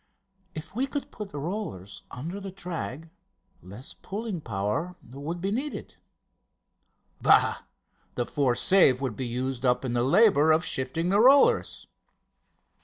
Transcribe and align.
"If 0.55 0.75
we 0.75 0.87
could 0.87 1.11
put 1.11 1.31
rollers 1.31 2.01
under 2.09 2.39
the 2.39 2.49
drag, 2.51 3.11
less 3.61 3.93
pulling 3.93 4.41
power 4.41 4.95
would 5.03 5.41
be 5.41 5.51
needed." 5.51 5.97
"Bah! 7.21 7.61
the 8.15 8.25
force 8.25 8.61
saved 8.61 8.99
would 8.99 9.15
be 9.15 9.27
used 9.27 9.63
up 9.63 9.85
in 9.85 9.93
the 9.93 10.01
labour 10.01 10.51
of 10.53 10.65
shifting 10.65 11.09
the 11.09 11.19
rollers." 11.19 11.85